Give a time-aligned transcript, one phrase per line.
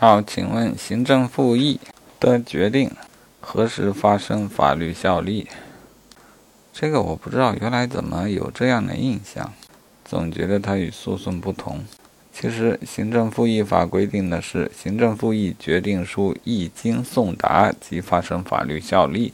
[0.00, 1.80] 好请问行政复议
[2.20, 2.88] 的决定
[3.40, 5.48] 何时发生法律效力？
[6.72, 9.52] 这个我不知道原来怎么有这样的印象？
[10.04, 11.84] 总觉得它与诉讼不同。
[12.32, 19.32] 其实行政复议法规定的是行政复议决定书一经送达即发生法律效力。